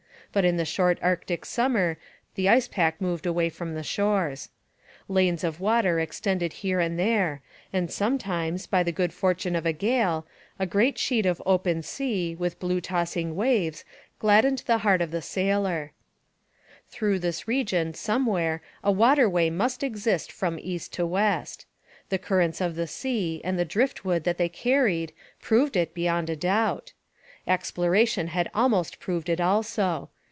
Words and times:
But 0.33 0.45
in 0.45 0.55
the 0.55 0.63
short 0.63 0.97
Arctic 1.01 1.43
summer 1.43 1.97
the 2.35 2.47
ice 2.47 2.69
pack 2.69 3.01
moved 3.01 3.25
away 3.25 3.49
from 3.49 3.73
the 3.75 3.83
shores. 3.83 4.47
Lanes 5.09 5.43
of 5.43 5.59
water 5.59 5.99
extended 5.99 6.53
here 6.53 6.79
and 6.79 6.97
there, 6.97 7.41
and 7.73 7.91
sometimes, 7.91 8.65
by 8.65 8.81
the 8.81 8.93
good 8.93 9.11
fortune 9.11 9.57
of 9.57 9.65
a 9.65 9.73
gale, 9.73 10.25
a 10.57 10.65
great 10.65 10.97
sheet 10.97 11.25
of 11.25 11.41
open 11.45 11.83
sea 11.83 12.33
with 12.33 12.61
blue 12.61 12.79
tossing 12.79 13.35
waves 13.35 13.83
gladdened 14.19 14.59
the 14.67 14.77
heart 14.77 15.01
of 15.01 15.11
the 15.11 15.21
sailor. 15.21 15.91
Through 16.87 17.19
this 17.19 17.45
region 17.45 17.93
somewhere 17.93 18.61
a 18.85 18.89
water 18.91 19.29
way 19.29 19.49
must 19.49 19.83
exist 19.83 20.31
from 20.31 20.57
east 20.61 20.93
to 20.93 21.05
west. 21.05 21.65
The 22.07 22.17
currents 22.17 22.61
of 22.61 22.75
the 22.75 22.87
sea 22.87 23.41
and 23.43 23.59
the 23.59 23.65
drift 23.65 24.05
wood 24.05 24.23
that 24.23 24.37
they 24.37 24.47
carried 24.47 25.11
proved 25.41 25.75
it 25.75 25.93
beyond 25.93 26.29
a 26.29 26.37
doubt. 26.37 26.93
Exploration 27.47 28.27
had 28.27 28.49
almost 28.53 29.01
proved 29.01 29.27
it 29.27 29.41
also. 29.41 30.07